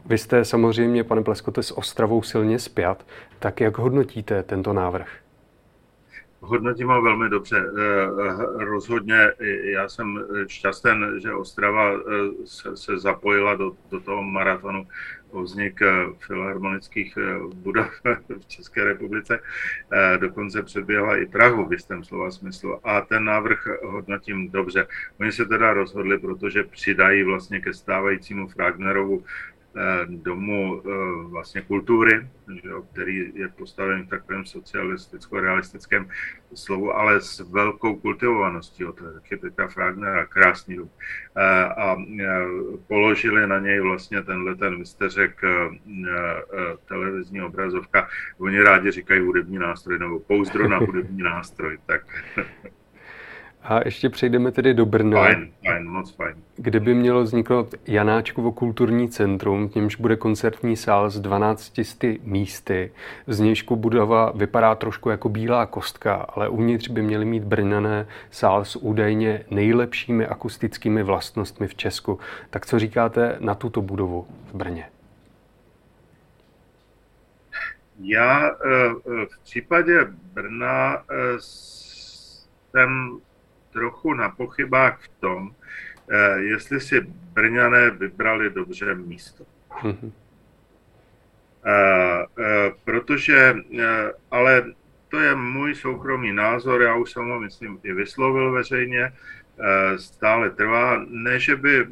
Vy 0.06 0.18
jste 0.18 0.46
samozřejmě, 0.46 1.04
pane 1.04 1.24
Pleskote, 1.24 1.64
s 1.64 1.78
Ostravou 1.78 2.22
silně 2.22 2.60
spjat, 2.60 3.06
tak 3.40 3.62
jak 3.62 3.78
hodnotíte 3.78 4.44
tento 4.44 4.74
návrh? 4.74 5.27
Hodnotím 6.48 6.88
ho 6.88 7.02
velmi 7.02 7.30
dobře. 7.30 7.58
Eh, 7.58 7.82
eh, 8.30 8.66
rozhodně 8.66 9.32
já 9.64 9.90
jsem 9.90 10.26
šťasten, 10.48 11.20
že 11.22 11.34
Ostrava 11.34 11.92
eh, 11.94 12.00
se, 12.46 12.78
se 12.78 12.98
zapojila 12.98 13.56
do, 13.56 13.72
do 13.92 14.00
toho 14.00 14.24
maratonu 14.24 14.88
o 15.30 15.42
vznik 15.42 15.80
filharmonických 16.18 17.18
budov 17.54 17.90
v 18.40 18.46
České 18.48 18.84
republice. 18.84 19.40
Dokonce 20.18 20.64
předběhla 20.64 21.18
i 21.18 21.26
Prahu 21.26 21.66
v 21.66 21.74
jistém 21.74 22.04
slova 22.04 22.32
smyslu. 22.32 22.88
A 22.88 23.02
ten 23.02 23.26
návrh 23.26 23.68
hodnotím 23.84 24.50
dobře. 24.50 24.88
Oni 25.20 25.32
se 25.32 25.46
teda 25.46 25.74
rozhodli, 25.74 26.20
protože 26.20 26.64
přidají 26.64 27.24
vlastně 27.24 27.60
ke 27.60 27.74
stávajícímu 27.74 28.48
Fragnerovu 28.48 29.24
Eh, 29.24 29.57
domu 30.08 30.82
eh, 30.86 30.90
vlastně 31.30 31.62
kultury, 31.62 32.28
který 32.92 33.32
je 33.36 33.48
postaven 33.48 34.04
v 34.04 34.10
takovém 34.10 34.44
socialisticko-realistickém 34.44 36.10
slovu, 36.54 36.94
ale 36.94 37.22
s 37.22 37.40
velkou 37.40 37.96
kultivovaností 37.96 38.86
od 38.86 39.02
architekta 39.16 39.68
Fragnera, 39.68 40.26
krásný 40.26 40.76
dům. 40.76 40.90
Eh, 41.38 41.66
a 41.66 41.98
položili 42.88 43.48
na 43.48 43.60
něj 43.60 43.80
vlastně 43.80 44.24
tenhle 44.24 44.56
ten 44.56 44.78
misteřek 44.78 45.42
televizní 46.88 47.42
obrazovka. 47.42 48.08
Oni 48.38 48.62
rádi 48.62 48.92
říkají 48.92 49.22
hudební 49.22 49.60
nástroj 49.60 50.00
nebo 50.00 50.20
pouzdro 50.20 50.70
na 50.70 50.78
hudební 50.78 51.24
nástroj. 51.24 51.78
Tak 51.86 52.02
a 53.68 53.82
ještě 53.86 54.10
přejdeme 54.10 54.52
tedy 54.52 54.74
do 54.74 54.86
Brna. 54.86 55.18
Fajn, 55.24 55.52
fajn, 55.66 55.88
moc 55.90 56.12
fajn. 56.12 56.36
Kde 56.56 56.80
by 56.80 56.94
mělo 56.94 57.24
vzniknout 57.24 57.76
Janáčkovo 57.88 58.52
kulturní 58.52 59.10
centrum, 59.10 59.70
v 59.70 59.76
němž 59.76 59.96
bude 59.96 60.16
koncertní 60.16 60.76
sál 60.76 61.10
s 61.10 61.20
12 61.20 61.80
místy. 62.24 62.92
Znějšku 63.28 63.76
budova 63.76 64.32
vypadá 64.36 64.76
trošku 64.76 65.10
jako 65.10 65.30
bílá 65.30 65.66
kostka, 65.66 66.14
ale 66.14 66.50
uvnitř 66.50 66.88
by 66.88 67.02
měly 67.02 67.26
mít 67.26 67.44
brněné 67.44 68.08
sál 68.32 68.66
s 68.66 68.76
údajně 68.76 69.46
nejlepšími 69.52 70.28
akustickými 70.28 71.04
vlastnostmi 71.04 71.68
v 71.68 71.76
Česku. 71.76 72.20
Tak 72.50 72.66
co 72.66 72.80
říkáte 72.80 73.38
na 73.40 73.56
tuto 73.56 73.82
budovu 73.82 74.28
v 74.52 74.56
Brně? 74.56 74.86
Já 78.00 78.48
eh, 78.48 78.52
eh, 78.52 79.26
v 79.26 79.44
případě 79.44 80.08
Brna 80.34 80.96
eh, 80.96 81.04
jsem 82.72 83.20
trochu 83.78 84.14
na 84.14 84.30
pochybách 84.30 85.00
v 85.02 85.08
tom, 85.22 85.42
eh, 86.10 86.40
jestli 86.40 86.82
si 86.82 87.02
Brňané 87.34 87.90
vybrali 87.90 88.50
dobře 88.50 88.96
místo. 88.96 89.46
Mm-hmm. 89.82 90.12
Protože, 92.86 93.56
ale 94.32 94.66
to 95.10 95.20
je 95.20 95.36
můj 95.36 95.76
soukromý 95.76 96.34
názor, 96.34 96.82
já 96.82 96.96
už 96.96 97.12
jsem 97.12 97.30
ho, 97.30 97.40
myslím, 97.40 97.80
i 97.84 97.94
vyslovil 97.94 98.52
veřejně, 98.52 99.12
stále 99.98 100.50
trvá. 100.50 101.06
Ne, 101.10 101.40
že 101.40 101.56
by 101.56 101.88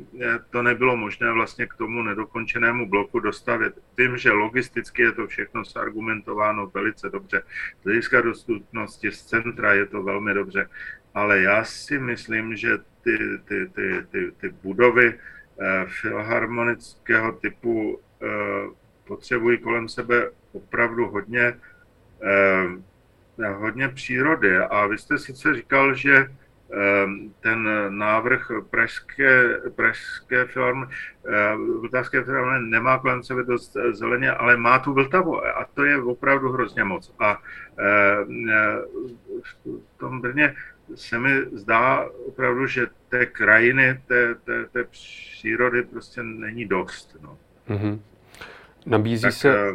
to 0.50 0.64
nebylo 0.64 0.98
možné 0.98 1.32
vlastně 1.32 1.66
k 1.68 1.74
tomu 1.74 2.04
nedokončenému 2.04 2.90
bloku 2.90 3.20
dostavit. 3.20 3.74
Tím, 3.96 4.18
že 4.18 4.32
logisticky 4.32 5.02
je 5.02 5.12
to 5.12 5.28
všechno 5.28 5.66
zargumentováno 5.66 6.68
velice 6.68 7.10
dobře. 7.10 7.44
Z 7.82 7.84
hlediska 7.84 8.22
dostupnosti 8.22 9.12
z 9.12 9.22
centra 9.26 9.74
je 9.74 9.86
to 9.86 10.04
velmi 10.04 10.34
dobře 10.34 10.70
ale 11.16 11.42
já 11.42 11.64
si 11.64 12.00
myslím, 12.00 12.56
že 12.56 12.78
ty, 12.78 13.18
ty, 13.46 13.68
ty, 13.68 14.06
ty, 14.12 14.32
ty 14.32 14.50
budovy 14.64 15.14
eh, 15.14 15.86
filharmonického 16.02 17.32
typu 17.32 18.00
eh, 18.22 18.28
potřebují 19.08 19.58
kolem 19.58 19.90
sebe 19.90 20.32
opravdu 20.54 21.08
hodně, 21.08 21.54
eh, 22.24 23.48
hodně 23.48 23.90
přírody. 23.90 24.58
A 24.58 24.88
vy 24.88 24.98
jste 24.98 25.18
sice 25.18 25.54
říkal, 25.54 25.96
že 25.96 26.32
ten 27.40 27.70
návrh 27.90 28.52
pražské, 28.70 29.60
pražské 29.76 30.46
filharmonie, 30.46 30.98
vltavské 31.82 32.24
filharmonie 32.24 32.62
nemá 32.62 33.00
kolem 33.00 33.24
sebe 33.24 33.44
dost 33.44 33.78
zeleně, 33.92 34.32
ale 34.32 34.58
má 34.58 34.80
tu 34.80 34.94
Vltavu 34.94 35.46
a 35.46 35.66
to 35.74 35.84
je 35.84 36.02
opravdu 36.02 36.52
hrozně 36.52 36.84
moc. 36.84 37.14
A 37.20 37.38
v 39.44 39.98
tom 39.98 40.22
Brně 40.22 40.56
se 40.96 41.20
mi 41.20 41.30
zdá 41.54 42.10
opravdu, 42.28 42.68
že 42.68 42.88
té 43.10 43.26
krajiny, 43.26 44.02
té, 44.08 44.36
té, 44.36 44.66
té 44.66 44.84
přírody 44.84 45.84
prostě 45.84 46.24
není 46.24 46.66
dost. 46.66 47.18
No. 47.22 47.38
Mm-hmm. 47.70 48.00
Nabízí 48.86 49.22
tak, 49.22 49.34
se... 49.34 49.70
Eh, 49.70 49.72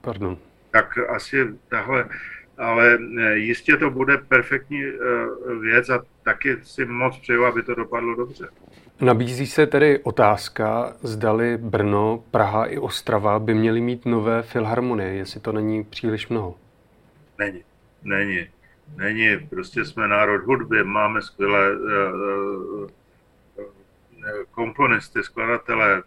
Pardon. 0.00 0.38
Tak 0.70 0.98
asi 0.98 1.46
tahle, 1.68 2.08
ale 2.58 2.98
eh, 3.18 3.36
jistě 3.36 3.76
to 3.76 3.90
bude 3.90 4.18
perfektní 4.18 4.84
eh, 4.84 5.54
věc 5.60 5.88
a 5.88 6.04
taky 6.22 6.56
si 6.62 6.84
moc 6.84 7.18
přeju, 7.18 7.44
aby 7.44 7.62
to 7.62 7.74
dopadlo 7.74 8.14
dobře. 8.14 8.48
Nabízí 9.00 9.46
se 9.46 9.66
tedy 9.66 9.98
otázka, 9.98 10.96
zdali 11.02 11.58
Brno, 11.58 12.24
Praha 12.30 12.66
i 12.66 12.78
Ostrava 12.78 13.38
by 13.38 13.54
měly 13.54 13.80
mít 13.80 14.06
nové 14.06 14.42
filharmonie, 14.42 15.14
jestli 15.14 15.40
to 15.40 15.52
není 15.52 15.84
příliš 15.84 16.28
mnoho. 16.28 16.54
Není, 17.38 17.62
není 18.02 18.46
není, 18.96 19.48
prostě 19.50 19.84
jsme 19.84 20.08
národ 20.08 20.44
hudby, 20.44 20.84
máme 20.84 21.22
skvělé 21.22 21.76
uh, 21.76 21.80
uh, 22.80 22.88
komponisty, 24.50 25.22
skladatele, 25.22 26.02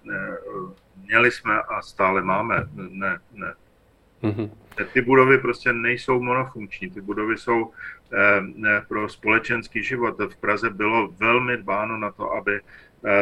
měli 1.04 1.32
jsme 1.32 1.62
a 1.62 1.82
stále 1.82 2.22
máme, 2.22 2.68
ne, 2.74 3.20
ne. 3.34 3.54
Mm-hmm. 4.24 4.50
Ty 4.94 5.02
budovy 5.02 5.38
prostě 5.38 5.74
nejsou 5.74 6.22
monofunkční, 6.22 6.90
ty 6.90 7.02
budovy 7.02 7.38
jsou 7.38 7.72
eh, 8.14 8.82
pro 8.88 9.10
společenský 9.10 9.84
život. 9.84 10.20
V 10.20 10.36
Praze 10.36 10.70
bylo 10.70 11.08
velmi 11.08 11.58
dbáno 11.58 11.98
na 11.98 12.12
to, 12.12 12.32
aby 12.32 12.62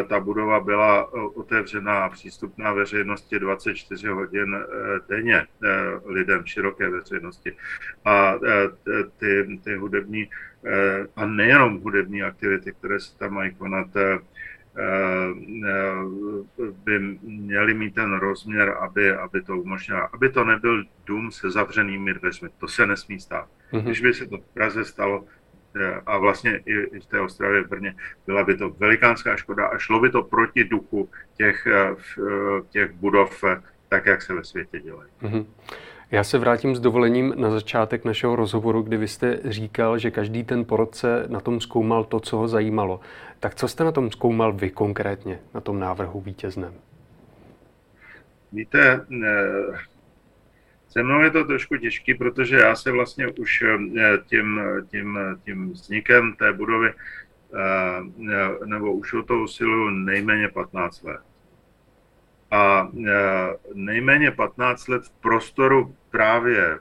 ta 0.07 0.19
budova 0.19 0.59
byla 0.59 1.13
otevřená 1.13 2.03
a 2.03 2.09
přístupná 2.09 2.73
veřejnosti 2.73 3.39
24 3.39 4.07
hodin 4.07 4.57
denně 5.09 5.47
lidem 6.05 6.45
široké 6.45 6.89
veřejnosti. 6.89 7.55
A 8.05 8.35
ty, 9.17 9.59
ty 9.63 9.75
hudební 9.75 10.29
a 11.15 11.25
nejenom 11.25 11.81
hudební 11.81 12.23
aktivity, 12.23 12.71
které 12.71 12.99
se 12.99 13.17
tam 13.17 13.33
mají 13.33 13.55
konat, 13.55 13.87
by 16.85 16.99
měly 17.21 17.73
mít 17.73 17.95
ten 17.95 18.13
rozměr, 18.13 18.77
aby, 18.79 19.15
aby 19.15 19.41
to 19.41 19.57
umožnilo, 19.57 20.15
aby 20.15 20.29
to 20.29 20.43
nebyl 20.43 20.83
dům 21.05 21.31
se 21.31 21.51
zavřenými 21.51 22.13
dveřmi. 22.13 22.49
To 22.57 22.67
se 22.67 22.87
nesmí 22.87 23.19
stát. 23.19 23.49
Mm-hmm. 23.71 23.83
Když 23.83 24.01
by 24.01 24.13
se 24.13 24.25
to 24.25 24.37
v 24.37 24.53
Praze 24.53 24.85
stalo, 24.85 25.25
eh, 25.25 25.42
a 26.05 26.17
vlastně 26.17 26.61
i 26.65 26.99
v 26.99 27.05
té 27.05 27.21
Ostravě 27.21 27.63
v 27.63 27.69
Brně, 27.69 27.95
byla 28.25 28.43
by 28.43 28.57
to 28.57 28.69
velikánská 28.69 29.35
škoda 29.35 29.67
a 29.67 29.77
šlo 29.77 29.99
by 29.99 30.09
to 30.09 30.23
proti 30.23 30.63
duchu 30.63 31.09
těch, 31.37 31.67
eh, 31.67 31.95
těch 32.69 32.91
budov, 32.91 33.43
eh, 33.43 33.61
tak 33.89 34.05
jak 34.05 34.21
se 34.21 34.33
ve 34.33 34.43
světě 34.43 34.79
dělají. 34.79 35.11
Mm-hmm. 35.21 35.45
Já 36.11 36.23
se 36.23 36.37
vrátím 36.37 36.75
s 36.75 36.79
dovolením 36.79 37.33
na 37.37 37.49
začátek 37.49 38.05
našeho 38.05 38.35
rozhovoru, 38.35 38.81
kdy 38.81 38.97
vy 38.97 39.07
jste 39.07 39.39
říkal, 39.45 39.97
že 39.97 40.11
každý 40.11 40.43
ten 40.43 40.65
porodce 40.65 41.25
na 41.27 41.39
tom 41.39 41.61
zkoumal 41.61 42.03
to, 42.03 42.19
co 42.19 42.37
ho 42.37 42.47
zajímalo. 42.47 42.99
Tak 43.39 43.55
co 43.55 43.67
jste 43.67 43.83
na 43.83 43.91
tom 43.91 44.11
zkoumal 44.11 44.53
vy 44.53 44.69
konkrétně, 44.69 45.39
na 45.53 45.61
tom 45.61 45.79
návrhu 45.79 46.21
vítězném? 46.21 46.73
Víte, 48.51 49.05
se 50.93 51.03
mnou 51.03 51.21
je 51.21 51.31
to 51.31 51.45
trošku 51.45 51.77
těžké, 51.77 52.15
protože 52.15 52.55
já 52.55 52.75
se 52.75 52.91
vlastně 52.91 53.27
už 53.27 53.61
eh, 53.61 54.17
tím, 54.25 54.61
tím, 54.87 55.19
tím 55.43 55.71
vznikem 55.71 56.33
té 56.33 56.53
budovy 56.53 56.93
eh, 56.93 58.65
nebo 58.65 58.93
už 58.93 59.13
o 59.13 59.23
to 59.23 59.39
usiluju 59.39 59.89
nejméně 59.89 60.49
15 60.49 61.03
let. 61.03 61.21
A 62.51 62.91
eh, 63.07 63.57
nejméně 63.73 64.31
15 64.31 64.87
let 64.87 65.03
v 65.03 65.11
prostoru 65.11 65.95
právě 66.11 66.79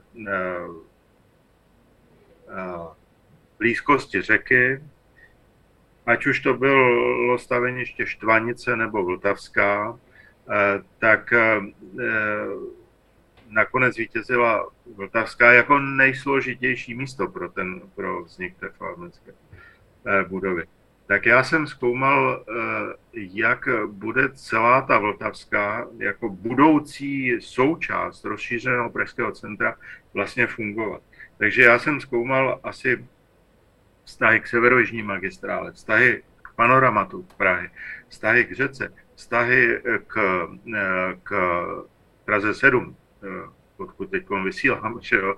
blízkosti 3.59 4.23
řeky, 4.23 4.83
ať 6.07 6.27
už 6.27 6.41
to 6.41 6.55
bylo 6.55 7.39
staveniště 7.39 8.07
Štvanice 8.07 8.77
nebo 8.77 9.05
Vltavská, 9.05 9.99
tak 10.99 11.35
nakonec 13.53 13.97
vítězila 13.97 14.71
Vltavská 14.97 15.53
jako 15.53 15.79
nejsložitější 15.79 16.95
místo 16.95 17.29
pro, 17.29 17.49
ten, 17.49 17.81
pro 17.95 18.25
vznik 18.25 18.57
té 18.57 18.69
filharmonické 18.69 19.33
eh, 20.07 20.25
budovy. 20.25 20.65
Tak 21.07 21.27
já 21.27 21.45
jsem 21.45 21.67
zkoumal, 21.67 22.45
eh, 22.49 22.55
jak 23.13 23.69
bude 23.87 24.29
celá 24.29 24.83
ta 24.83 24.99
Vltavská 24.99 25.87
jako 25.99 26.29
budoucí 26.29 27.41
součást 27.41 28.25
rozšířeného 28.25 28.91
Pražského 28.91 29.33
centra 29.33 29.77
vlastně 30.15 30.47
fungovat. 30.47 31.03
Takže 31.39 31.63
já 31.63 31.79
jsem 31.79 32.01
zkoumal 32.01 32.61
asi 32.63 33.07
vztahy 34.05 34.41
k 34.41 34.47
severojižní 34.47 35.03
magistrále, 35.03 35.73
vztahy 35.73 36.23
k 36.43 36.55
panoramatu 36.55 37.27
Prahy, 37.37 37.71
vztahy 38.09 38.45
k 38.45 38.53
řece, 38.53 38.95
vztahy 39.15 39.83
k, 40.07 40.47
eh, 40.75 41.19
k 41.23 41.33
Praze 42.25 42.55
7, 42.55 42.97
Eh, 42.97 43.02
odkud 43.77 44.11
teď 44.11 44.27
vysílám, 44.45 44.99
že 45.03 45.17
jo, 45.17 45.35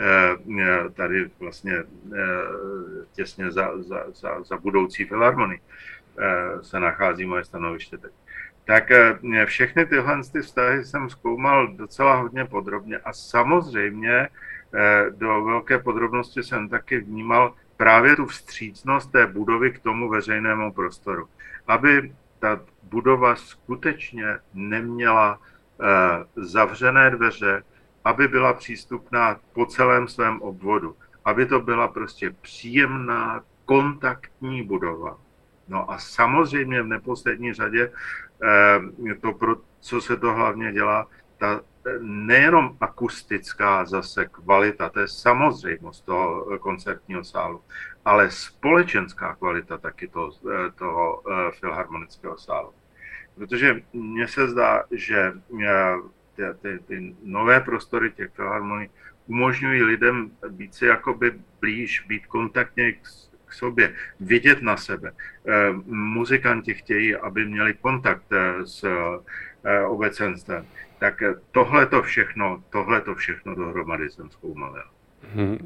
eh, 0.00 0.90
tady 0.90 1.30
vlastně 1.40 1.74
eh, 1.74 1.84
těsně 3.12 3.50
za, 3.50 3.82
za, 3.82 4.04
za, 4.14 4.42
za 4.42 4.56
budoucí 4.56 5.04
filharmonii 5.04 5.60
se 6.62 6.80
nachází 6.80 7.26
moje 7.26 7.44
stanoviště 7.44 7.98
teď. 7.98 8.12
Tak 8.64 8.90
všechny 9.44 9.86
tyhle 9.86 10.20
ty 10.32 10.40
vztahy 10.40 10.84
jsem 10.84 11.10
zkoumal 11.10 11.68
docela 11.68 12.16
hodně 12.16 12.44
podrobně 12.44 12.98
a 12.98 13.12
samozřejmě 13.12 14.28
do 15.10 15.44
velké 15.44 15.78
podrobnosti 15.78 16.42
jsem 16.42 16.68
taky 16.68 17.00
vnímal 17.00 17.54
právě 17.76 18.16
tu 18.16 18.26
vstřícnost 18.26 19.12
té 19.12 19.26
budovy 19.26 19.72
k 19.72 19.78
tomu 19.78 20.08
veřejnému 20.08 20.72
prostoru. 20.72 21.28
Aby 21.66 22.12
ta 22.38 22.60
budova 22.82 23.36
skutečně 23.36 24.38
neměla 24.54 25.38
Eh, 25.38 25.57
zavřené 26.36 27.10
dveře, 27.10 27.62
aby 28.04 28.28
byla 28.28 28.54
přístupná 28.54 29.40
po 29.52 29.66
celém 29.66 30.08
svém 30.08 30.42
obvodu, 30.42 30.96
aby 31.24 31.46
to 31.46 31.60
byla 31.60 31.88
prostě 31.88 32.30
příjemná, 32.30 33.42
kontaktní 33.64 34.62
budova. 34.62 35.18
No 35.68 35.90
a 35.90 35.98
samozřejmě 35.98 36.82
v 36.82 36.86
neposlední 36.86 37.52
řadě 37.52 37.92
eh, 39.10 39.14
to, 39.14 39.32
pro 39.32 39.56
co 39.80 40.00
se 40.00 40.16
to 40.16 40.32
hlavně 40.32 40.72
dělá, 40.72 41.06
ta 41.38 41.60
nejenom 42.00 42.76
akustická 42.80 43.84
zase 43.84 44.26
kvalita, 44.26 44.88
to 44.88 45.00
je 45.00 45.08
samozřejmost 45.08 46.04
toho 46.04 46.58
koncertního 46.58 47.24
sálu, 47.24 47.62
ale 48.04 48.30
společenská 48.30 49.34
kvalita 49.34 49.78
taky 49.78 50.08
to, 50.08 50.30
eh, 50.30 50.70
toho 50.70 51.22
filharmonického 51.60 52.38
sálu. 52.38 52.72
Protože 53.38 53.82
mně 53.92 54.28
se 54.28 54.48
zdá, 54.48 54.84
že 54.90 55.32
eh, 55.64 55.94
ty, 56.36 56.42
ty, 56.62 56.78
ty 56.78 57.16
nové 57.22 57.60
prostory 57.60 58.10
těch 58.10 58.30
filharmonií 58.30 58.90
umožňují 59.26 59.82
lidem 59.82 60.30
být 60.48 60.74
si 60.74 60.86
jakoby 60.86 61.32
blíž, 61.60 62.00
být 62.08 62.26
kontaktně 62.26 62.92
k, 62.92 62.98
k 63.46 63.52
sobě, 63.52 63.94
vidět 64.20 64.62
na 64.62 64.76
sebe. 64.76 65.12
Eh, 65.48 65.72
muzikanti 65.86 66.74
chtějí, 66.74 67.16
aby 67.16 67.46
měli 67.46 67.74
kontakt 67.74 68.32
eh, 68.32 68.66
s 68.66 68.84
obecenstvem. 69.86 70.66
Tak 70.98 71.22
tohle 71.52 71.86
to 71.86 72.02
všechno, 72.02 72.64
tohle 72.70 73.00
to 73.00 73.14
všechno 73.14 73.54
dohromady 73.54 74.10
jsem 74.10 74.30
zkoumal. 74.30 74.72
Hmm, 74.72 74.97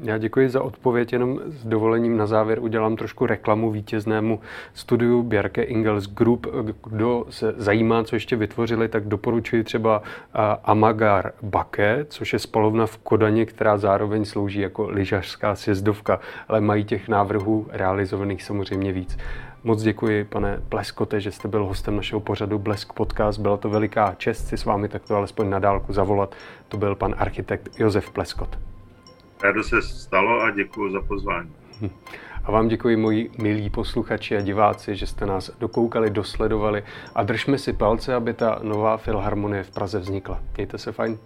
já 0.03 0.17
děkuji 0.17 0.49
za 0.49 0.61
odpověď, 0.61 1.13
jenom 1.13 1.39
s 1.45 1.65
dovolením 1.65 2.17
na 2.17 2.27
závěr 2.27 2.59
udělám 2.59 2.95
trošku 2.95 3.25
reklamu 3.25 3.71
vítěznému 3.71 4.39
studiu 4.73 5.23
Bjarke 5.23 5.61
Ingels 5.61 6.07
Group. 6.07 6.47
Kdo 6.89 7.25
se 7.29 7.53
zajímá, 7.57 8.03
co 8.03 8.15
ještě 8.15 8.35
vytvořili, 8.35 8.87
tak 8.87 9.07
doporučuji 9.07 9.63
třeba 9.63 10.01
Amagar 10.63 11.31
Bake, 11.41 12.05
což 12.09 12.33
je 12.33 12.39
spalovna 12.39 12.85
v 12.85 12.97
Kodani, 12.97 13.45
která 13.45 13.77
zároveň 13.77 14.25
slouží 14.25 14.59
jako 14.59 14.89
lyžařská 14.89 15.55
sjezdovka, 15.55 16.19
ale 16.47 16.61
mají 16.61 16.83
těch 16.83 17.07
návrhů 17.07 17.67
realizovaných 17.69 18.43
samozřejmě 18.43 18.91
víc. 18.91 19.17
Moc 19.63 19.83
děkuji, 19.83 20.23
pane 20.23 20.59
Pleskote, 20.69 21.19
že 21.19 21.31
jste 21.31 21.47
byl 21.47 21.65
hostem 21.65 21.95
našeho 21.95 22.19
pořadu 22.19 22.59
Blesk 22.59 22.93
Podcast. 22.93 23.39
Byla 23.39 23.57
to 23.57 23.69
veliká 23.69 24.15
čest 24.17 24.47
si 24.47 24.57
s 24.57 24.65
vámi 24.65 24.87
takto 24.87 25.15
alespoň 25.15 25.49
na 25.49 25.59
dálku 25.59 25.93
zavolat. 25.93 26.35
To 26.67 26.77
byl 26.77 26.95
pan 26.95 27.15
architekt 27.17 27.79
Josef 27.79 28.11
Pleskot. 28.11 28.57
Rádo 29.43 29.63
se 29.63 29.81
stalo 29.81 30.41
a 30.41 30.51
děkuji 30.51 30.91
za 30.91 31.01
pozvání. 31.01 31.51
A 32.43 32.51
vám 32.51 32.67
děkuji, 32.67 32.97
moji 32.97 33.31
milí 33.37 33.69
posluchači 33.69 34.37
a 34.37 34.41
diváci, 34.41 34.95
že 34.95 35.07
jste 35.07 35.25
nás 35.25 35.51
dokoukali, 35.59 36.09
dosledovali 36.09 36.83
a 37.15 37.23
držme 37.23 37.57
si 37.57 37.73
palce, 37.73 38.15
aby 38.15 38.33
ta 38.33 38.59
nová 38.63 38.97
filharmonie 38.97 39.63
v 39.63 39.71
Praze 39.71 39.99
vznikla. 39.99 40.39
Mějte 40.57 40.77
se 40.77 40.91
fajn. 40.91 41.17